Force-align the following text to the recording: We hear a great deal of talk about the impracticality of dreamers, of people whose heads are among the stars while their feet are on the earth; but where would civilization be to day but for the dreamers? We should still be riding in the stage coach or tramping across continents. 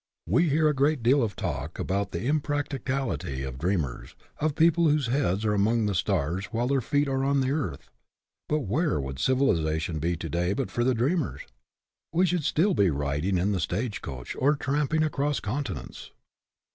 We 0.27 0.49
hear 0.49 0.67
a 0.67 0.73
great 0.73 1.03
deal 1.03 1.21
of 1.21 1.35
talk 1.35 1.77
about 1.77 2.09
the 2.09 2.25
impracticality 2.25 3.43
of 3.43 3.59
dreamers, 3.59 4.15
of 4.39 4.55
people 4.55 4.89
whose 4.89 5.05
heads 5.05 5.45
are 5.45 5.53
among 5.53 5.85
the 5.85 5.93
stars 5.93 6.45
while 6.45 6.67
their 6.67 6.81
feet 6.81 7.07
are 7.07 7.23
on 7.23 7.39
the 7.41 7.51
earth; 7.51 7.91
but 8.49 8.61
where 8.61 8.99
would 8.99 9.19
civilization 9.19 9.99
be 9.99 10.15
to 10.17 10.27
day 10.27 10.53
but 10.53 10.71
for 10.71 10.83
the 10.83 10.95
dreamers? 10.95 11.41
We 12.11 12.25
should 12.25 12.45
still 12.45 12.73
be 12.73 12.89
riding 12.89 13.37
in 13.37 13.51
the 13.51 13.59
stage 13.59 14.01
coach 14.01 14.35
or 14.39 14.55
tramping 14.55 15.03
across 15.03 15.39
continents. 15.39 16.09